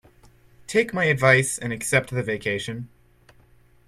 Take 0.65 0.95
my 0.95 1.03
advice 1.05 1.59
and 1.59 1.71
accept 1.71 2.09
the 2.09 2.23
vacation. 2.23 2.89